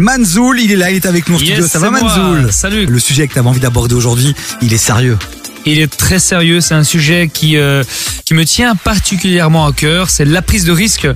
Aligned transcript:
Manzoul, 0.00 0.58
il 0.58 0.72
est 0.72 0.76
là, 0.76 0.90
il 0.90 0.96
est 0.96 1.04
avec 1.06 1.28
nous 1.28 1.36
en 1.36 1.38
Yes, 1.38 1.48
studio. 1.48 1.66
Ça 1.68 1.78
va 1.78 1.90
c'est 1.94 2.02
moi. 2.02 2.16
Manzoul 2.16 2.50
Salut. 2.50 2.86
Le 2.86 2.98
sujet 2.98 3.28
que 3.28 3.34
tu 3.34 3.38
avais 3.38 3.48
envie 3.50 3.60
d'aborder 3.60 3.94
aujourd'hui, 3.94 4.34
il 4.62 4.72
est 4.72 4.78
sérieux. 4.78 5.18
Il 5.66 5.78
est 5.80 5.94
très 5.94 6.18
sérieux, 6.18 6.62
c'est 6.62 6.72
un 6.72 6.82
sujet 6.82 7.28
qui 7.30 7.58
euh, 7.58 7.84
qui 8.24 8.32
me 8.32 8.46
tient 8.46 8.74
particulièrement 8.74 9.66
à 9.66 9.72
cœur, 9.72 10.08
c'est 10.08 10.24
la 10.24 10.40
prise 10.40 10.64
de 10.64 10.72
risque 10.72 11.06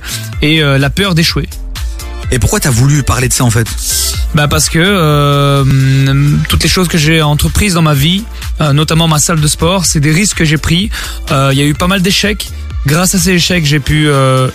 et 0.43 0.61
euh, 0.61 0.77
la 0.77 0.91
peur 0.91 1.15
d'échouer. 1.15 1.49
Et 2.29 2.37
pourquoi 2.37 2.59
t'as 2.59 2.69
voulu 2.69 3.01
parler 3.01 3.27
de 3.27 3.33
ça 3.33 3.45
en 3.45 3.49
fait? 3.49 3.67
Bah 4.35 4.47
parce 4.47 4.69
que 4.69 4.77
euh, 4.77 5.63
toutes 6.47 6.61
les 6.61 6.69
choses 6.69 6.87
que 6.87 6.99
j'ai 6.99 7.19
entreprises 7.23 7.73
dans 7.73 7.81
ma 7.81 7.95
vie, 7.95 8.25
notamment 8.59 9.07
ma 9.07 9.17
salle 9.17 9.41
de 9.41 9.47
sport, 9.47 9.87
c'est 9.87 9.99
des 10.01 10.11
risques 10.11 10.37
que 10.37 10.45
j'ai 10.45 10.57
pris. 10.57 10.91
Il 11.31 11.57
y 11.57 11.61
a 11.61 11.65
eu 11.65 11.73
pas 11.73 11.87
mal 11.87 12.03
d'échecs. 12.03 12.51
Grâce 12.85 13.15
à 13.15 13.17
ces 13.17 13.31
échecs, 13.31 13.65
j'ai 13.65 13.79
pu 13.79 14.07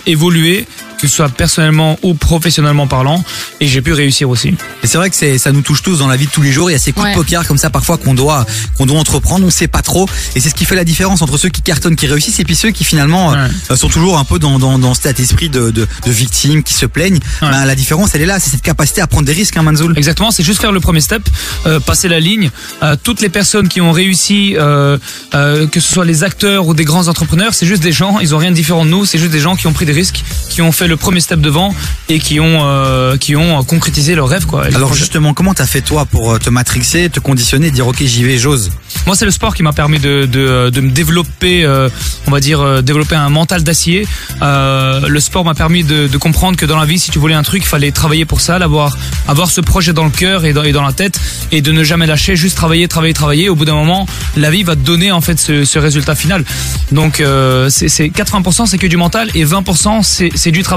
évoluer, 0.07 0.65
que 1.03 1.09
ce 1.09 1.17
soit 1.17 1.27
personnellement 1.27 1.99
ou 2.01 2.13
professionnellement 2.13 2.87
parlant, 2.87 3.21
et 3.59 3.67
j'ai 3.67 3.81
pu 3.81 3.91
réussir 3.91 4.29
aussi. 4.29 4.55
Et 4.83 4.87
c'est 4.87 4.97
vrai 4.97 5.09
que 5.09 5.15
c'est, 5.17 5.37
ça 5.37 5.51
nous 5.51 5.61
touche 5.61 5.81
tous 5.83 5.99
dans 5.99 6.07
la 6.07 6.15
vie 6.15 6.27
de 6.27 6.31
tous 6.31 6.41
les 6.41 6.53
jours. 6.53 6.69
Il 6.69 6.73
y 6.73 6.75
a 6.77 6.79
ces 6.79 6.93
coups 6.93 7.03
Ouais. 7.03 7.11
de 7.11 7.17
poker 7.17 7.45
comme 7.45 7.57
ça 7.57 7.69
parfois 7.69 7.97
qu'on 7.97 8.13
doit, 8.13 8.45
qu'on 8.77 8.85
doit 8.85 8.97
entreprendre. 8.97 9.45
On 9.45 9.49
sait 9.49 9.67
pas 9.67 9.81
trop. 9.81 10.07
Et 10.35 10.39
c'est 10.39 10.47
ce 10.49 10.55
qui 10.55 10.63
fait 10.63 10.75
la 10.77 10.85
différence 10.85 11.21
entre 11.21 11.35
ceux 11.37 11.49
qui 11.49 11.61
cartonnent, 11.61 11.97
qui 11.97 12.07
réussissent, 12.07 12.39
et 12.39 12.45
puis 12.45 12.55
ceux 12.55 12.71
qui 12.71 12.85
finalement 12.85 13.33
euh, 13.33 13.75
sont 13.75 13.89
toujours 13.89 14.17
un 14.17 14.23
peu 14.23 14.39
dans, 14.39 14.59
dans, 14.59 14.79
dans 14.79 14.93
cet 14.93 15.19
esprit 15.19 15.49
de, 15.49 15.71
de, 15.71 15.85
de 16.05 16.11
victime, 16.11 16.63
qui 16.63 16.73
se 16.73 16.85
plaignent. 16.85 17.19
Ouais. 17.41 17.51
Ben, 17.51 17.65
la 17.65 17.75
différence, 17.75 18.15
elle 18.15 18.21
est 18.21 18.25
là. 18.25 18.39
C'est 18.39 18.49
cette 18.51 18.61
capacité 18.61 19.01
à 19.01 19.07
prendre 19.07 19.25
des 19.25 19.33
risques, 19.33 19.57
hein, 19.57 19.63
Manzoul. 19.63 19.93
Exactement, 19.97 20.31
c'est 20.31 20.43
juste 20.43 20.61
faire 20.61 20.71
le 20.71 20.79
premier 20.79 21.01
step, 21.01 21.27
euh, 21.65 21.81
passer 21.81 22.07
la 22.07 22.21
ligne. 22.21 22.49
Euh, 22.81 22.95
toutes 23.03 23.19
les 23.19 23.29
personnes 23.29 23.67
qui 23.67 23.81
ont 23.81 23.91
réussi, 23.91 24.55
euh, 24.57 24.97
euh, 25.35 25.67
que 25.67 25.81
ce 25.81 25.93
soit 25.93 26.05
les 26.05 26.23
acteurs 26.23 26.65
ou 26.67 26.73
des 26.73 26.85
grands 26.85 27.09
entrepreneurs, 27.09 27.53
c'est 27.53 27.65
juste 27.65 27.83
des 27.83 27.91
gens, 27.91 28.19
ils 28.19 28.33
ont 28.33 28.37
rien 28.37 28.51
de 28.51 28.55
différent 28.55 28.85
de 28.85 28.89
nous, 28.91 29.03
c'est 29.05 29.17
juste 29.17 29.31
des 29.31 29.41
gens 29.41 29.55
qui 29.57 29.67
ont 29.67 29.73
pris 29.73 29.85
des 29.85 29.91
risques, 29.91 30.23
qui 30.49 30.61
ont 30.61 30.71
fait 30.71 30.87
le 30.87 30.92
premier 30.97 31.19
step 31.19 31.39
devant 31.39 31.73
et 32.09 32.19
qui 32.19 32.39
ont 32.39 32.59
euh, 32.63 33.17
qui 33.17 33.35
ont 33.35 33.63
concrétisé 33.63 34.15
leurs 34.15 34.27
rêves 34.27 34.45
quoi. 34.45 34.65
Alors 34.65 34.93
justement, 34.93 35.33
comment 35.33 35.53
t'as 35.53 35.65
fait 35.65 35.81
toi 35.81 36.05
pour 36.05 36.33
euh, 36.33 36.39
te 36.39 36.49
matrixer, 36.49 37.09
te 37.09 37.19
conditionner, 37.19 37.71
dire 37.71 37.87
ok 37.87 38.03
j'y 38.03 38.23
vais, 38.23 38.37
j'ose? 38.37 38.71
Moi, 39.05 39.15
c'est 39.17 39.25
le 39.25 39.31
sport 39.31 39.53
qui 39.53 39.63
m'a 39.63 39.73
permis 39.73 39.99
de, 39.99 40.25
de, 40.25 40.69
de 40.69 40.81
me 40.81 40.89
développer, 40.91 41.65
euh, 41.65 41.89
on 42.27 42.31
va 42.31 42.39
dire, 42.39 42.61
euh, 42.61 42.81
développer 42.81 43.15
un 43.15 43.29
mental 43.29 43.63
d'acier. 43.63 44.07
Euh, 44.41 45.07
le 45.07 45.19
sport 45.19 45.43
m'a 45.43 45.55
permis 45.55 45.83
de, 45.83 46.07
de 46.07 46.17
comprendre 46.17 46.57
que 46.57 46.65
dans 46.65 46.77
la 46.77 46.85
vie, 46.85 46.99
si 46.99 47.11
tu 47.11 47.19
voulais 47.19 47.33
un 47.35 47.43
truc, 47.43 47.63
il 47.63 47.67
fallait 47.67 47.91
travailler 47.91 48.23
pour 48.25 48.39
ça, 48.39 48.59
l'avoir, 48.59 48.97
avoir 49.27 49.49
ce 49.49 49.59
projet 49.59 49.91
dans 49.91 50.05
le 50.05 50.09
cœur 50.09 50.45
et 50.45 50.53
dans, 50.53 50.63
et 50.63 50.71
dans 50.71 50.83
la 50.83 50.93
tête, 50.93 51.19
et 51.51 51.61
de 51.61 51.71
ne 51.73 51.83
jamais 51.83 52.05
lâcher, 52.05 52.35
juste 52.37 52.55
travailler, 52.55 52.87
travailler, 52.87 53.13
travailler. 53.13 53.49
Au 53.49 53.55
bout 53.55 53.65
d'un 53.65 53.75
moment, 53.75 54.05
la 54.37 54.49
vie 54.51 54.63
va 54.63 54.75
te 54.75 54.81
donner 54.81 55.11
en 55.11 55.21
fait 55.21 55.37
ce, 55.37 55.65
ce 55.65 55.79
résultat 55.79 56.15
final. 56.15 56.45
Donc, 56.91 57.19
euh, 57.19 57.69
c'est 57.69 57.89
c'est 57.89 58.07
80% 58.07 58.67
c'est 58.67 58.77
que 58.77 58.87
du 58.87 58.97
mental 58.97 59.29
et 59.35 59.43
20% 59.45 60.01
c'est 60.03 60.29
c'est 60.35 60.51
du 60.51 60.63
travail. 60.63 60.72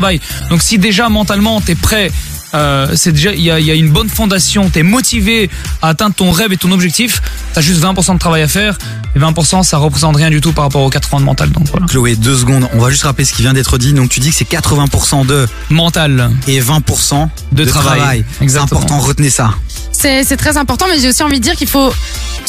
Donc, 0.51 0.63
si 0.63 0.79
déjà 0.79 1.09
mentalement 1.09 1.61
t'es 1.61 1.75
prêt 1.75 2.11
euh, 2.55 2.87
c'est 2.95 3.13
déjà 3.13 3.33
il 3.33 3.43
y 3.43 3.51
a, 3.51 3.59
il 3.59 3.67
y 3.67 3.71
a 3.71 3.75
une 3.75 3.91
bonne 3.91 4.09
fondation, 4.09 4.71
t'es 4.71 4.85
motivé 4.85 5.51
à 5.83 5.89
atteindre 5.89 6.15
ton 6.15 6.31
rêve 6.31 6.53
et 6.53 6.57
ton 6.57 6.71
objectif, 6.71 7.21
t'as 7.53 7.61
juste 7.61 7.83
20% 7.83 8.15
de 8.15 8.19
travail 8.19 8.43
à 8.43 8.49
faire 8.49 8.79
et 9.15 9.19
20% 9.19 9.63
ça 9.65 9.79
représente 9.79 10.17
rien 10.17 10.31
du 10.31 10.41
tout 10.41 10.53
par 10.53 10.65
rapport 10.65 10.83
aux 10.83 10.89
80 10.89 11.21
de 11.21 11.25
mental 11.25 11.51
donc 11.51 11.67
voilà. 11.71 11.87
Chloé, 11.87 12.15
deux 12.17 12.37
secondes. 12.37 12.69
On 12.73 12.79
va 12.79 12.91
juste 12.91 13.03
rappeler 13.03 13.25
ce 13.25 13.35
qui 13.35 13.43
vient 13.43 13.53
d'être 13.53 13.79
dit. 13.79 13.93
Donc 13.93 14.11
tu 14.11 14.21
dis 14.21 14.31
que 14.31 14.37
c'est 14.37 14.49
80% 14.49 15.27
de 15.27 15.47
Mental. 15.71 16.31
et 16.47 16.61
20% 16.61 17.29
De 17.53 17.65
travail. 17.65 18.25
C'est 18.39 18.45
Exactement. 18.45 18.81
important, 18.81 19.01
retenez 19.01 19.31
ça. 19.31 19.51
C'est 19.93 20.37
très 20.37 20.57
important, 20.57 20.87
mais 20.89 21.01
j'ai 21.01 21.09
aussi 21.09 21.23
envie 21.25 21.41
de 21.41 21.45
dire 21.45 21.57
qu'il 21.57 21.69
faut 21.69 21.93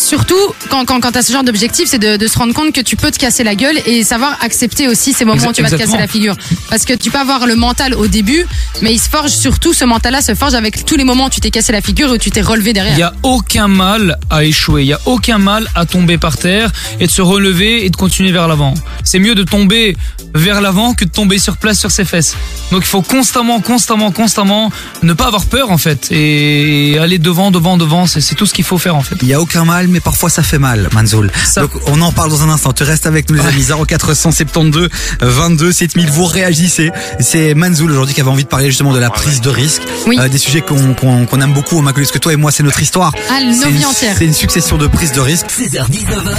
surtout 0.08 0.36
quand 0.70 0.86
quand 0.86 1.00
quand 1.02 1.12
t'as 1.12 1.22
ce 1.22 1.32
genre 1.34 1.44
d'objectif, 1.44 1.88
c'est 1.90 2.00
de, 2.00 2.16
de 2.18 2.28
se 2.28 2.38
rendre 2.38 2.54
compte 2.54 2.72
que 2.74 2.82
tu 2.82 2.96
peux 2.96 3.12
te 3.12 3.18
casser 3.18 3.44
la 3.44 3.56
gueule 3.56 3.78
et 3.86 4.04
savoir 4.04 4.38
accepter 4.42 4.88
aussi 4.88 5.12
ces 5.14 5.26
moments 5.26 5.48
où 5.48 5.52
tu 5.54 5.62
vas 5.62 5.70
te 5.70 5.76
casser 5.76 5.98
la 5.98 6.08
figure. 6.08 6.36
Parce 6.70 6.86
que 6.86 6.94
tu 6.94 7.12
peux 7.12 7.18
avoir 7.20 7.46
le 7.46 7.56
mental 7.56 7.94
au 7.94 8.08
début, 8.08 8.46
mais 8.82 8.94
il 8.94 9.00
se 9.00 9.10
forge 9.10 9.32
surtout 9.32 9.74
ce 9.74 9.86
mental-là 9.86 10.22
se 10.22 10.34
forge 10.36 10.54
avec 10.54 10.86
tous 10.86 10.96
les 10.96 11.04
moments 11.04 11.26
où 11.26 11.30
tu 11.30 11.42
t'es 11.42 11.52
cassé 11.52 11.72
la 11.74 11.82
figure 11.82 12.10
et 12.10 12.14
où 12.14 12.18
tu 12.18 12.32
t'es 12.32 12.42
relevé 12.42 12.70
Il 12.72 12.74
derrière. 12.74 12.98
y 12.98 13.04
a 13.04 13.14
aucun 13.24 13.68
mal 13.68 14.18
à 14.30 14.44
échouer, 14.46 14.84
il 14.84 14.88
y 14.88 14.94
a 14.94 15.00
aucun 15.06 15.38
mal 15.38 15.68
à 15.76 15.86
tomber 15.86 16.18
par 16.18 16.38
terre 16.38 16.72
et 17.00 17.08
de 17.08 17.12
se 17.12 17.22
relever 17.22 17.86
et 17.86 17.90
de 17.90 17.96
continuer 17.96 18.32
vers 18.32 18.48
l'avant. 18.48 18.74
C'est 19.04 19.20
mieux 19.20 19.36
de 19.36 19.44
tomber 19.44 19.98
vers 20.34 20.62
l'avant 20.62 20.94
que 20.94 21.06
de 21.06 21.10
tomber 21.10 21.40
sur 21.40 21.58
place 21.58 21.80
sur 21.80 21.92
ses 21.92 22.06
fesses. 22.06 22.36
Donc 22.72 22.82
il 22.84 22.88
faut 22.88 23.02
constamment, 23.02 23.60
constamment, 23.60 24.12
constamment 24.12 24.72
ne 25.04 25.14
pas 25.14 25.26
avoir 25.28 25.46
peur 25.46 25.72
en 25.72 25.78
fait 25.78 26.12
et 26.12 26.98
aller 27.00 27.18
devant, 27.18 27.52
devant, 27.52 27.78
devant. 27.78 28.06
C'est 28.08 28.36
tout 28.36 28.46
ce 28.46 28.54
qu'il 28.54 28.66
faut 28.66 28.78
faire 28.78 28.96
en 28.96 29.02
fait. 29.02 29.16
Il 29.22 29.28
y 29.28 29.34
a 29.34 29.42
aucun 29.42 29.66
mal, 29.66 29.88
mais 29.88 29.97
parfois 30.00 30.30
ça 30.30 30.44
fait 30.44 30.60
mal, 30.60 30.90
Manzoul. 30.94 31.32
Ça- 31.46 31.62
Donc 31.62 31.72
on 31.88 32.02
en 32.02 32.12
parle 32.12 32.30
dans 32.30 32.44
un 32.44 32.50
instant. 32.50 32.74
Tu 32.74 32.84
restes 32.84 33.06
avec 33.06 33.30
nous 33.30 33.36
les 33.36 33.46
amis. 33.46 33.66
0472 33.88 34.90
22 35.22 35.72
7000. 35.72 36.10
Vous 36.12 36.26
réagissez. 36.26 36.92
C'est 37.20 37.54
Manzoul 37.54 37.92
aujourd'hui 37.92 38.14
qui 38.16 38.22
avait 38.22 38.30
envie 38.30 38.44
de 38.44 38.50
parler 38.50 38.68
justement 38.68 38.94
de 38.94 39.00
la 39.00 39.10
prise 39.10 39.42
de 39.42 39.50
risque. 39.50 39.82
Oui. 40.08 40.18
Euh, 40.20 40.28
des 40.30 40.38
sujets 40.38 40.62
qu'on 40.62 40.94
qu'on 40.94 41.26
qu'on 41.26 41.42
aime 41.42 41.54
beaucoup 41.54 41.78
au 41.78 41.82
Maculus 41.82 42.08
que 42.12 42.18
toi 42.20 42.34
et 42.34 42.36
moi, 42.38 42.52
c'est 42.52 42.64
notre 42.64 42.82
histoire. 42.82 43.12
Ah, 43.30 43.42
nos 43.44 43.54
C'est 43.54 43.70
vies 43.70 43.80
une- 43.80 43.86
entières. 43.86 44.16
C'est 44.18 44.26
une 44.26 44.34
succession 44.34 44.78
de 44.78 44.88
prises 44.88 45.12
de 45.14 45.22
risque. 45.22 45.48
16h-19h. 45.50 46.38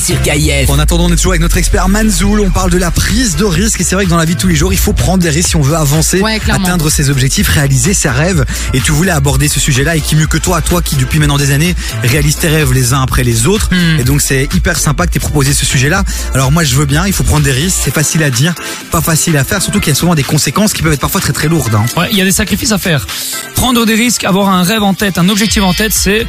Sur 0.00 0.20
KIF. 0.22 0.70
En 0.70 0.78
attendant, 0.78 1.04
on 1.04 1.12
est 1.12 1.16
toujours 1.16 1.32
avec 1.32 1.42
notre 1.42 1.58
expert 1.58 1.88
Manzoul. 1.88 2.40
On 2.40 2.50
parle 2.50 2.70
de 2.70 2.78
la 2.78 2.90
prise 2.90 3.36
de 3.36 3.44
risque. 3.44 3.80
Et 3.80 3.84
c'est 3.84 3.94
vrai 3.94 4.04
que 4.06 4.10
dans 4.10 4.16
la 4.16 4.24
vie 4.24 4.34
de 4.34 4.40
tous 4.40 4.46
les 4.48 4.56
jours, 4.56 4.72
il 4.72 4.78
faut 4.78 4.92
prendre 4.94 5.18
des 5.22 5.28
risques 5.30 5.50
si 5.50 5.56
on 5.56 5.62
veut 5.62 5.76
avancer, 5.76 6.20
Ouais, 6.20 6.40
atteindre 6.48 6.88
ses 6.90 7.10
objectifs, 7.10 7.48
réaliser 7.48 7.92
ses 7.94 8.08
rêves. 8.08 8.44
Et 8.72 8.80
tu 8.80 8.92
voulais 8.92 9.10
aborder 9.10 9.48
ce 9.48 9.60
sujet-là. 9.60 9.96
Et 9.96 10.00
qui 10.00 10.16
mieux 10.16 10.26
que 10.26 10.38
toi, 10.38 10.60
toi 10.62 10.80
qui 10.82 10.96
depuis 10.96 11.18
maintenant 11.18 11.36
des 11.38 11.50
années 11.52 11.74
réalise 12.02 12.36
tes 12.36 12.48
rêves 12.48 12.72
les 12.72 12.92
uns 12.94 13.02
après 13.02 13.24
les 13.24 13.46
autres. 13.46 13.68
Hmm. 13.72 14.00
Et 14.00 14.04
donc 14.04 14.20
c'est 14.22 14.48
hyper 14.54 14.78
sympa 14.78 15.06
que 15.06 15.12
t'aies 15.12 15.20
proposé 15.20 15.52
ce 15.52 15.66
sujet-là. 15.66 16.04
Alors 16.34 16.50
moi, 16.50 16.64
je 16.64 16.74
veux 16.76 16.86
bien. 16.86 17.06
Il 17.06 17.12
faut 17.12 17.24
prendre 17.24 17.44
des 17.44 17.52
risques. 17.52 17.78
C'est 17.84 17.94
facile 17.94 18.22
à 18.22 18.30
dire, 18.30 18.54
pas 18.90 19.00
facile 19.02 19.36
à 19.36 19.44
faire. 19.44 19.60
Surtout 19.60 19.80
qu'il 19.80 19.90
y 19.92 19.96
a 19.96 19.98
souvent 19.98 20.14
des 20.14 20.22
conséquences 20.24 20.72
qui 20.72 20.82
peuvent 20.82 20.92
être 20.94 21.00
parfois 21.00 21.20
très 21.20 21.32
très 21.32 21.48
lourdes. 21.48 21.74
hein. 21.74 21.84
Ouais, 21.96 22.08
il 22.10 22.16
y 22.18 22.22
a 22.22 22.24
des 22.24 22.32
sacrifices 22.32 22.72
à 22.72 22.78
faire. 22.78 23.06
Prendre 23.60 23.84
des 23.84 23.94
risques, 23.94 24.24
avoir 24.24 24.48
un 24.48 24.62
rêve 24.62 24.82
en 24.82 24.94
tête, 24.94 25.18
un 25.18 25.28
objectif 25.28 25.62
en 25.62 25.74
tête, 25.74 25.92
c'est, 25.92 26.26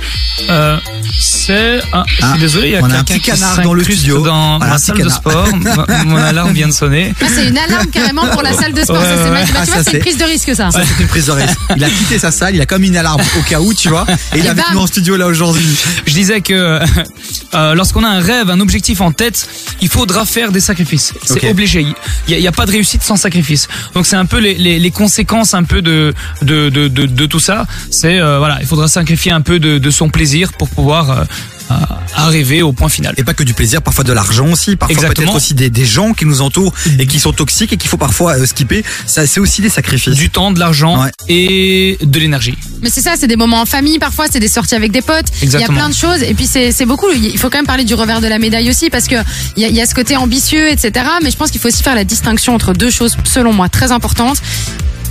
euh, 0.49 0.77
c'est, 1.17 1.79
ah, 1.93 2.03
je 2.05 2.13
suis 2.15 2.23
Ah, 2.25 2.35
désolé, 2.37 2.67
il 2.67 2.71
y 2.73 2.75
a 2.75 2.79
a 2.79 2.83
un 2.83 2.89
quelqu'un 2.89 3.03
petit 3.05 3.19
qui 3.21 3.31
canard 3.31 3.61
dans 3.61 3.73
le 3.73 3.83
studio. 3.85 4.17
dans 4.17 4.57
Voilà, 4.57 4.65
un 4.65 4.69
ma 4.73 4.75
petit 4.75 4.85
salle 4.87 5.01
de 5.01 5.09
sport. 5.09 5.47
Mon 6.07 6.17
alarme 6.17 6.51
vient 6.51 6.67
de 6.67 6.73
sonner. 6.73 7.13
Ah, 7.21 7.25
c'est 7.33 7.47
une 7.47 7.57
alarme 7.57 7.87
carrément 7.87 8.27
pour 8.27 8.41
la 8.41 8.51
salle 8.51 8.73
de 8.73 8.81
sport. 8.81 8.97
Ouais, 8.99 9.05
ça, 9.05 9.15
c'est 9.15 9.29
ouais. 9.31 9.45
Bah, 9.53 9.59
Ah, 9.61 9.65
tu 9.65 9.71
vois, 9.71 9.93
une 9.93 9.99
prise 9.99 10.17
de 10.17 10.23
risque, 10.25 10.53
ça. 10.53 10.71
Ça, 10.71 10.81
c'est 10.85 11.01
une 11.01 11.07
prise 11.07 11.27
de 11.27 11.31
risque. 11.31 11.57
Il 11.77 11.83
a 11.85 11.89
quitté 11.99 12.19
sa 12.19 12.31
salle, 12.31 12.53
il 12.53 12.59
a 12.59 12.65
comme 12.65 12.83
une 12.83 12.97
alarme 12.97 13.21
au 13.39 13.41
cas 13.43 13.61
où, 13.61 13.73
tu 13.73 13.87
vois. 13.87 14.05
Et 14.35 14.39
il 14.39 14.45
est 14.45 14.49
avec 14.49 14.65
nous 14.73 14.79
en 14.79 14.87
studio 14.87 15.15
là 15.15 15.27
aujourd'hui. 15.27 15.65
Je 16.05 16.13
disais 16.13 16.41
que 16.41 16.53
euh, 17.53 17.75
lorsqu'on 17.75 18.03
a 18.03 18.09
un 18.09 18.19
rêve, 18.19 18.49
un 18.49 18.59
objectif 18.59 18.99
en 18.99 19.13
tête, 19.13 19.47
il 19.79 19.87
faudra 19.87 20.25
faire 20.25 20.51
des 20.51 20.59
sacrifices. 20.59 21.13
C'est 21.23 21.49
obligé. 21.49 21.85
Il 22.27 22.37
n'y 22.37 22.47
a, 22.47 22.51
pas 22.51 22.65
de 22.65 22.71
réussite 22.71 23.03
sans 23.03 23.15
sacrifice. 23.15 23.69
Donc 23.93 24.05
c'est 24.05 24.17
un 24.17 24.25
peu 24.25 24.39
les, 24.39 24.55
les, 24.55 24.79
les 24.79 24.91
conséquences 24.91 25.53
un 25.53 25.63
peu 25.63 25.81
de 25.81 26.13
de, 26.41 26.67
de, 26.69 26.89
de, 26.89 27.20
de 27.21 27.25
tout 27.27 27.39
ça. 27.39 27.65
C'est 27.89 28.19
euh, 28.19 28.39
voilà, 28.39 28.57
il 28.61 28.67
faudra 28.67 28.87
sacrifier 28.87 29.31
un 29.31 29.41
peu 29.41 29.59
de, 29.59 29.77
de 29.77 29.91
son 29.91 30.09
plaisir 30.09 30.53
pour 30.53 30.67
pouvoir 30.69 31.11
euh, 31.11 31.23
euh, 31.71 31.75
arriver 32.15 32.61
au 32.61 32.73
point 32.73 32.89
final. 32.89 33.13
Et 33.17 33.23
pas 33.23 33.33
que 33.33 33.43
du 33.43 33.53
plaisir, 33.53 33.81
parfois 33.81 34.03
de 34.03 34.11
l'argent 34.13 34.47
aussi, 34.51 34.75
parfois 34.75 34.93
Exactement. 34.95 35.27
peut-être 35.27 35.35
aussi 35.37 35.53
des, 35.53 35.69
des 35.69 35.85
gens 35.85 36.13
qui 36.13 36.25
nous 36.25 36.41
entourent 36.41 36.73
et 36.99 37.05
qui 37.05 37.19
sont 37.19 37.31
toxiques 37.33 37.73
et 37.73 37.77
qu'il 37.77 37.89
faut 37.89 37.97
parfois 37.97 38.37
euh, 38.37 38.45
skipper. 38.45 38.83
Ça, 39.05 39.27
c'est 39.27 39.39
aussi 39.39 39.61
des 39.61 39.69
sacrifices. 39.69 40.15
Du 40.15 40.29
temps, 40.29 40.51
de 40.51 40.59
l'argent 40.59 41.03
Ouais. 41.03 41.11
et 41.29 41.97
de 42.01 42.19
l'énergie. 42.19 42.57
Mais 42.81 42.89
c'est 42.89 43.01
ça, 43.01 43.13
c'est 43.17 43.27
des 43.27 43.35
moments 43.37 43.61
en 43.61 43.65
famille 43.65 43.99
parfois, 43.99 44.25
c'est 44.29 44.39
des 44.39 44.47
sorties 44.47 44.75
avec 44.75 44.91
des 44.91 45.01
potes. 45.01 45.27
Il 45.43 45.49
y 45.51 45.55
a 45.63 45.67
plein 45.67 45.89
de 45.89 45.95
choses. 45.95 46.23
Et 46.23 46.33
puis 46.33 46.47
c'est 46.47 46.71
c'est 46.71 46.85
beaucoup. 46.85 47.07
Il 47.15 47.37
faut 47.37 47.49
quand 47.49 47.59
même 47.59 47.67
parler 47.67 47.83
du 47.85 47.93
revers 47.93 48.21
de 48.21 48.27
la 48.27 48.39
médaille 48.39 48.69
aussi 48.69 48.89
parce 48.89 49.07
que 49.07 49.15
il 49.55 49.61
y 49.63 49.65
a, 49.65 49.69
il 49.69 49.75
y 49.75 49.81
a 49.81 49.85
ce 49.85 49.93
côté 49.95 50.17
ambitieux, 50.17 50.67
etc. 50.69 51.05
Mais 51.23 51.29
je 51.31 51.37
pense 51.37 51.51
qu'il 51.51 51.61
faut 51.61 51.67
aussi 51.69 51.83
faire 51.83 51.95
la 51.95 52.03
distinction 52.03 52.53
entre 52.55 52.73
deux 52.73 52.89
choses, 52.89 53.15
selon 53.23 53.53
moi, 53.53 53.69
très 53.69 53.91
importantes. 53.91 54.37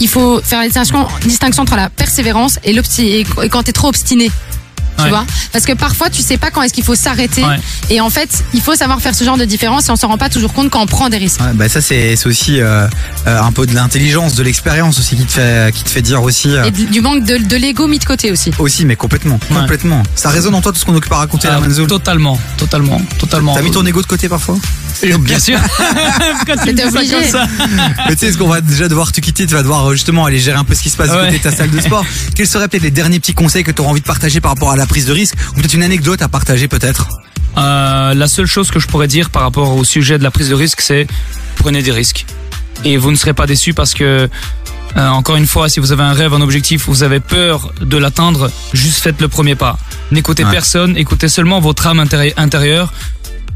Il 0.01 0.09
faut 0.09 0.41
faire 0.43 0.59
la 0.61 0.65
distinction, 0.67 1.07
distinction 1.23 1.63
entre 1.63 1.77
la 1.77 1.89
persévérance 1.91 2.59
et, 2.65 2.75
et, 2.75 3.25
quand 3.51 3.63
t'es 3.63 3.73
trop 3.73 3.89
obstiné. 3.89 4.31
Tu 4.97 5.05
Ouais. 5.05 5.11
vois? 5.11 5.25
Parce 5.53 5.65
que 5.65 5.73
parfois, 5.73 6.11
tu 6.11 6.21
sais 6.21 6.37
pas 6.37 6.51
quand 6.51 6.61
est-ce 6.63 6.75
qu'il 6.75 6.85
faut 6.85 6.95
s'arrêter. 6.95 7.43
Ouais. 7.43 7.57
Et 7.89 8.03
en 8.03 8.11
fait, 8.11 8.29
il 8.53 8.61
faut 8.61 8.75
savoir 8.75 9.01
faire 9.01 9.15
ce 9.15 9.25
genre 9.25 9.39
de 9.39 9.47
différence 9.47 9.89
et 9.89 9.91
on 9.93 9.97
s'en 9.97 10.09
rend 10.09 10.19
pas 10.19 10.29
toujours 10.29 10.53
compte 10.53 10.69
quand 10.69 10.83
on 10.83 10.87
prend 10.87 11.09
des 11.09 11.17
risques. 11.17 11.41
Ouais, 11.41 11.53
bah 11.55 11.71
ça 11.71 11.81
c'est 11.81 12.17
aussi 12.27 12.61
euh, 12.61 12.87
euh, 13.27 13.41
un 13.43 13.51
peu 13.53 13.65
de 13.65 13.75
l'intelligence, 13.75 14.35
de 14.35 14.43
l'expérience 14.43 14.99
aussi 14.99 15.17
qui 15.17 15.25
te 15.25 15.33
fait 15.33 15.75
qui 15.75 15.85
te 15.85 15.89
fait 15.89 16.03
dire 16.03 16.23
aussi 16.23 16.51
euh, 16.55 16.65
Et 16.65 16.71
du 16.71 17.01
manque 17.01 17.25
de, 17.25 17.39
de 17.39 17.57
l'ego 17.57 17.87
mis 17.87 17.99
de 17.99 18.05
côté 18.05 18.31
aussi. 18.31 18.51
aussi 18.59 18.85
mais 18.85 18.97
complètement 18.97 19.39
Ouais. 19.51 19.57
complètement. 19.61 20.03
Ça 20.17 20.29
résonne 20.29 20.55
en 20.55 20.61
toi 20.61 20.71
tout 20.73 20.79
ce 20.79 20.85
qu'on 20.85 20.95
occupe 20.95 21.13
à 21.13 21.17
raconter 21.17 21.49
Ah, 21.51 21.55
là 21.55 21.61
Manzoul. 21.61 21.87
totalement, 21.87 22.39
totalement, 22.59 23.01
totalement. 23.19 23.55
T'as 23.55 23.63
mis 23.63 23.71
ton 23.71 23.87
ego 23.87 24.03
de 24.03 24.07
côté 24.07 24.29
parfois? 24.29 24.57
Bien 25.21 25.39
sûr. 25.39 25.59
Ça 25.79 26.87
obligé. 26.87 27.15
comme 27.15 27.25
ça 27.25 27.47
Mais 28.09 28.15
tu 28.17 28.27
sais, 28.27 28.33
ce 28.33 28.39
qu'on 28.39 28.49
va 28.49 28.61
déjà 28.61 28.89
devoir 28.89 29.13
te 29.13 29.21
quitter, 29.21 29.47
tu 29.47 29.55
vas 29.55 29.63
devoir 29.63 29.87
euh, 29.91 29.93
justement 29.95 30.25
aller 30.25 30.39
gérer 30.39 30.59
un 30.59 30.65
peu 30.65 30.75
ce 30.75 30.83
qui 30.83 30.91
se 30.91 30.97
passe 30.97 31.11
Ouais. 31.11 31.27
côté 31.27 31.39
de 31.39 31.43
ta 31.43 31.53
salle 31.53 31.71
de 31.71 31.81
sport. 31.81 32.05
Quels 32.35 32.47
seraient 32.47 32.69
peut-être 32.69 32.83
les 32.83 32.91
derniers 32.91 33.21
petits 33.21 33.35
conseils 33.35 33.65
que 33.65 33.71
tu 33.71 33.81
auras 33.81 33.91
envie 33.91 34.01
de 34.01 34.07
partager 34.07 34.41
par 34.41 34.53
rapport 34.53 34.71
à 34.71 34.77
la 34.77 34.87
prise 34.87 35.07
de 35.07 35.13
risque? 35.13 35.35
Ou 35.53 35.61
peut-être 35.61 35.75
une 35.75 35.83
anecdote 35.83 36.23
à 36.23 36.29
partager 36.29 36.69
peut-être? 36.69 37.09
Euh, 37.57 38.15
la 38.15 38.29
seule 38.29 38.47
chose 38.47 38.71
que 38.71 38.79
je 38.79 38.87
pourrais 38.87 39.09
dire 39.09 39.31
par 39.31 39.43
rapport 39.43 39.75
au 39.77 39.85
sujet 39.85 40.19
de 40.19 40.23
la 40.23 40.31
prise 40.31 40.49
de 40.51 40.55
risque, 40.55 40.81
c'est 40.81 41.07
prenez 41.57 41.83
des 41.83 41.93
risques. 41.93 42.27
Et 42.85 42.97
vous 42.97 43.11
ne 43.11 43.17
serez 43.17 43.33
pas 43.35 43.47
déçus 43.47 43.75
parce 43.75 43.93
que, 43.95 44.29
euh, 44.97 45.09
encore 45.09 45.37
une 45.37 45.47
fois, 45.47 45.69
si 45.69 45.81
vous 45.81 45.93
avez 45.93 46.03
un 46.03 46.13
rêve, 46.13 46.33
un 46.33 46.41
objectif, 46.41 46.85
vous 46.87 47.03
avez 47.03 47.21
peur 47.21 47.73
de 47.81 47.97
l'atteindre, 47.99 48.51
juste 48.73 49.01
faites 49.03 49.21
le 49.21 49.29
premier 49.29 49.55
pas. 49.55 49.79
N'écoutez 50.13 50.45
Ouais. 50.45 50.51
personne, 50.51 50.97
écoutez 50.97 51.29
seulement 51.29 51.61
votre 51.61 51.87
âme 51.87 51.99
intérie- 52.01 52.33
intérieure. 52.37 52.93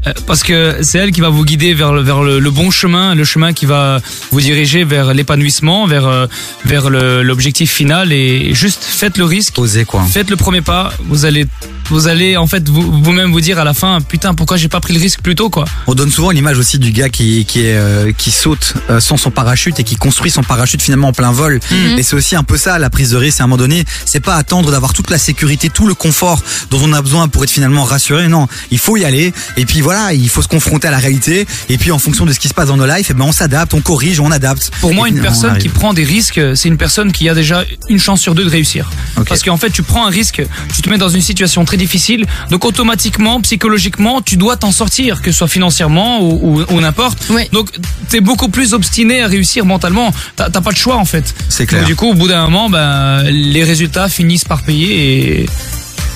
Euh, 0.07 0.13
Parce 0.27 0.43
que 0.43 0.77
c'est 0.81 0.97
elle 0.99 1.11
qui 1.11 1.21
va 1.21 1.29
vous 1.29 1.43
guider 1.45 1.73
vers 1.73 1.93
le, 1.93 2.01
vers 2.01 2.21
le, 2.23 2.39
le 2.39 2.51
bon 2.51 2.71
chemin, 2.71 3.15
le 3.15 3.23
chemin 3.23 3.53
qui 3.53 3.65
va 3.65 3.99
vous 4.31 4.41
diriger 4.41 4.83
vers 4.83 5.13
l'épanouissement, 5.13 5.87
vers, 5.87 6.07
euh, 6.07 6.27
vers 6.65 6.89
l'objectif 6.89 7.71
final. 7.71 8.11
Et 8.11 8.53
juste 8.53 8.83
faites 8.83 9.17
le 9.17 9.25
risque, 9.25 9.57
Oser 9.57 9.85
quoi. 9.85 10.03
faites 10.03 10.29
le 10.29 10.35
premier 10.35 10.61
pas. 10.61 10.93
Vous 11.07 11.25
allez, 11.25 11.45
vous 11.89 12.07
allez 12.07 12.37
en 12.37 12.47
fait 12.47 12.67
vous- 12.69 13.01
vous-même 13.03 13.31
vous 13.31 13.41
dire 13.41 13.59
à 13.59 13.63
la 13.63 13.73
fin, 13.73 13.99
putain, 14.01 14.33
pourquoi 14.33 14.57
j'ai 14.57 14.67
pas 14.67 14.79
pris 14.79 14.93
le 14.93 14.99
risque 14.99 15.21
plus 15.21 15.35
tôt, 15.35 15.49
quoi. 15.49 15.65
On 15.87 15.93
donne 15.95 16.11
souvent 16.11 16.31
l'image 16.31 16.57
aussi 16.57 16.79
du 16.79 16.91
gars 16.91 17.09
qui 17.09 17.45
qui 17.45 17.61
est 17.65 17.75
euh, 17.77 18.11
qui 18.17 18.31
saute 18.31 18.73
euh, 18.89 18.99
sans 18.99 19.17
son 19.17 19.31
parachute 19.31 19.79
et 19.79 19.83
qui 19.83 19.95
construit 19.95 20.31
son 20.31 20.43
parachute 20.43 20.81
finalement 20.81 21.09
en 21.09 21.13
plein 21.13 21.31
vol. 21.31 21.59
Mhm. 21.71 21.97
Et 21.99 22.03
c'est 22.03 22.15
aussi 22.15 22.35
un 22.35 22.43
peu 22.43 22.57
ça 22.57 22.79
la 22.79 22.89
prise 22.89 23.11
de 23.11 23.17
risque. 23.17 23.39
À 23.41 23.43
un 23.43 23.47
moment 23.47 23.57
donné, 23.57 23.83
c'est 24.05 24.19
pas 24.19 24.35
attendre 24.35 24.71
d'avoir 24.71 24.93
toute 24.93 25.09
la 25.09 25.17
sécurité, 25.17 25.69
tout 25.69 25.87
le 25.87 25.93
confort 25.93 26.41
dont 26.71 26.79
on 26.83 26.93
a 26.93 27.01
besoin 27.01 27.27
pour 27.27 27.43
être 27.43 27.51
finalement 27.51 27.83
rassuré. 27.83 28.27
Non, 28.27 28.47
il 28.71 28.79
faut 28.79 28.97
y 28.97 29.05
aller. 29.05 29.33
Et 29.57 29.65
puis 29.65 29.81
voilà, 29.81 30.13
il 30.13 30.29
faut 30.29 30.41
se 30.41 30.47
confronter 30.47 30.87
à 30.87 30.91
la 30.91 30.97
réalité. 30.99 31.45
Et 31.69 31.77
puis 31.77 31.91
en 31.91 31.99
fonction 31.99 32.25
de 32.25 32.33
ce 32.33 32.39
qui 32.39 32.47
se 32.47 32.53
passe 32.53 32.67
dans 32.67 32.77
nos 32.77 32.85
lives, 32.85 33.07
eh 33.09 33.13
ben 33.13 33.25
on 33.25 33.31
s'adapte, 33.31 33.73
on 33.73 33.81
corrige, 33.81 34.19
on 34.19 34.31
adapte. 34.31 34.71
Pour 34.81 34.93
moi, 34.93 35.07
Et 35.07 35.11
une 35.11 35.21
personne 35.21 35.57
qui 35.57 35.69
prend 35.69 35.93
des 35.93 36.03
risques, 36.03 36.39
c'est 36.55 36.67
une 36.67 36.77
personne 36.77 37.11
qui 37.11 37.29
a 37.29 37.33
déjà 37.35 37.63
une 37.89 37.99
chance 37.99 38.21
sur 38.21 38.35
deux 38.35 38.43
de 38.45 38.49
réussir. 38.49 38.89
Ok. 39.17 39.27
Parce 39.27 39.43
qu'en 39.43 39.57
fait, 39.57 39.69
tu 39.69 39.83
prends 39.83 40.05
un 40.05 40.09
risque, 40.09 40.41
tu 40.73 40.81
te 40.81 40.89
mets 40.89 40.97
dans 40.97 41.09
une 41.09 41.21
situation 41.21 41.63
très 41.65 41.74
difficile, 41.77 42.25
donc 42.49 42.65
automatiquement, 42.65 43.41
psychologiquement, 43.41 44.21
tu 44.21 44.37
dois 44.37 44.57
t'en 44.57 44.71
sortir, 44.71 45.21
que 45.21 45.31
ce 45.31 45.37
soit 45.39 45.47
financièrement 45.47 46.21
ou, 46.21 46.59
ou- 46.61 46.65
ou 46.73 46.81
n'importe. 46.81 47.23
Oui. 47.29 47.43
Donc, 47.51 47.69
t'es 48.09 48.21
beaucoup 48.21 48.49
plus 48.49 48.73
obstiné 48.73 49.21
à 49.21 49.27
réussir 49.27 49.65
mentalement. 49.65 50.11
T'as 50.35 50.49
t'as 50.49 50.61
pas 50.61 50.71
de 50.71 50.77
choix 50.77 50.97
en 50.97 51.05
fait. 51.05 51.33
C'est 51.49 51.65
clair. 51.65 51.81
Donc, 51.81 51.87
du 51.87 51.95
coup, 51.95 52.07
au 52.09 52.13
bout 52.13 52.27
d'un 52.27 52.43
moment, 52.43 52.69
ben, 52.69 53.23
les 53.23 53.63
résultats 53.63 54.09
finissent 54.09 54.45
par 54.45 54.63
payer 54.63 55.41
et 55.41 55.49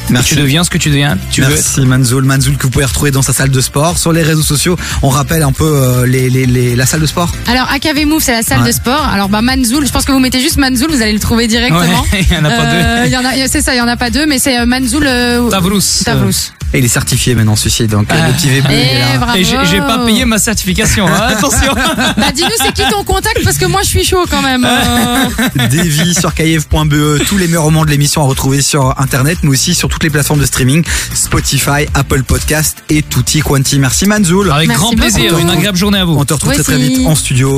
Merci. 0.09 0.29
tu 0.29 0.41
deviens 0.41 0.63
ce 0.63 0.69
que 0.69 0.77
tu 0.77 0.89
deviens. 0.89 1.17
Tu 1.31 1.41
veux 1.41 1.47
être. 1.47 1.53
Merci 1.55 1.81
Manzoul, 1.81 2.23
Manzoul 2.23 2.57
que 2.57 2.63
vous 2.63 2.69
pouvez 2.69 2.85
retrouver 2.85 3.11
dans 3.11 3.21
sa 3.21 3.33
salle 3.33 3.49
de 3.51 3.61
sport 3.61 3.97
sur 3.97 4.11
les 4.13 4.23
réseaux 4.23 4.41
sociaux. 4.43 4.77
On 5.01 5.09
rappelle 5.09 5.43
un 5.43 5.51
peu 5.51 5.65
euh, 5.65 6.05
les, 6.05 6.29
les, 6.29 6.45
les- 6.45 6.75
la 6.75 6.85
salle 6.85 7.01
de 7.01 7.05
sport. 7.05 7.31
Alors 7.47 7.69
AKV 7.71 8.05
Move, 8.05 8.21
c'est 8.21 8.31
la 8.31 8.43
salle 8.43 8.61
Ouais. 8.61 8.67
de 8.67 8.71
sport. 8.73 9.07
Alors 9.11 9.29
bah 9.29 9.41
Manzoul, 9.41 9.85
je 9.85 9.91
pense 9.91 10.05
que 10.05 10.11
vous 10.11 10.19
mettez 10.19 10.39
juste 10.41 10.57
Manzoul, 10.57 10.89
vous 10.91 11.01
allez 11.01 11.13
le 11.13 11.19
trouver 11.19 11.47
directement. 11.47 12.03
Ouais, 12.11 12.25
il 12.29 12.33
y 12.33 12.37
en 12.37 12.45
a 12.45 12.49
pas 12.49 12.63
Euh, 12.65 13.01
deux. 13.03 13.07
il 13.07 13.13
y 13.13 13.17
en 13.17 13.25
a, 13.25 13.47
c'est 13.47 13.61
ça, 13.61 13.73
il 13.73 13.77
y 13.77 13.81
en 13.81 13.87
a 13.87 13.97
pas 13.97 14.09
deux, 14.09 14.25
mais 14.25 14.39
c'est 14.39 14.57
euh, 14.59 14.65
Manzoul. 14.65 15.05
Euh, 15.07 15.49
Tavrous. 15.49 15.79
Tavrous. 16.03 16.31
Et 16.73 16.79
il 16.79 16.85
est 16.85 16.89
certifié 16.89 17.33
maintenant 17.35 17.55
celui-ci, 17.55 17.87
donc 17.87 18.11
euh, 18.11 18.27
le 18.27 18.33
petit 18.33 18.47
est 18.49 18.61
Eh, 18.69 18.99
là. 18.99 19.17
bravo. 19.17 19.37
Et 19.39 19.43
j'ai 19.43 19.79
pas 19.79 20.05
payé 20.05 20.23
ma 20.25 20.37
certification, 20.37 21.07
hein, 21.07 21.19
attention. 21.29 21.73
Bah 21.75 22.31
dis-nous 22.33 22.49
c'est 22.63 22.73
qui 22.73 22.83
ton 22.91 23.03
contact 23.03 23.43
parce 23.43 23.57
que 23.57 23.65
moi 23.65 23.81
je 23.81 23.87
suis 23.87 24.03
chaud 24.05 24.25
quand 24.29 24.41
même. 24.43 24.63
Euh, 24.65 25.25
Davy 25.67 26.13
sur 26.13 26.33
kayev.be, 26.33 27.23
tous 27.27 27.37
les 27.37 27.47
meilleurs 27.47 27.63
moments 27.65 27.85
de 27.85 27.89
l'émission 27.89 28.21
à 28.21 28.25
retrouver 28.25 28.61
sur 28.61 28.93
internet, 28.99 29.39
mais 29.43 29.49
aussi 29.49 29.73
sur 29.73 29.89
toutes 29.89 30.03
les 30.03 30.09
plateformes 30.11 30.39
de 30.41 30.45
streaming, 30.45 30.83
Spotify, 31.15 31.87
Apple 31.95 32.23
Podcast 32.23 32.77
et 32.89 33.01
Tutti 33.01 33.39
Quanti. 33.41 33.79
Merci 33.79 34.05
Manzoul. 34.05 34.51
Avec 34.51 34.67
Merci 34.67 34.81
grand 34.83 34.91
plaisir, 34.95 35.31
beaucoup. 35.31 35.41
une 35.41 35.49
agréable 35.49 35.77
journée 35.77 35.99
à 35.99 36.05
vous. 36.05 36.15
On 36.17 36.25
te 36.25 36.33
retrouve 36.33 36.53
très 36.53 36.63
très 36.63 36.77
vite 36.77 37.05
en 37.07 37.15
studio. 37.15 37.47